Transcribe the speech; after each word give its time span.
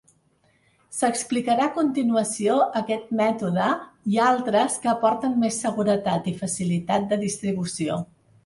S'explicarà 0.99 1.67
a 1.69 1.73
continuació 1.75 2.55
aquest 2.81 3.13
mètode 3.21 3.69
i 4.15 4.19
altres 4.31 4.81
que 4.87 4.93
aporten 4.97 5.39
més 5.45 5.63
seguretat 5.67 6.31
i 6.33 6.37
facilitat 6.45 7.11
de 7.13 7.25
distribució. 7.29 8.05